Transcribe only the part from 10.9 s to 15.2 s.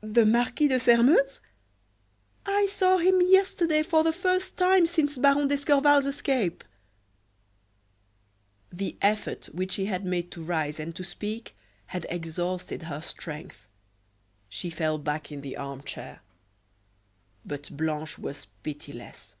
to speak had exhausted her strength. She fell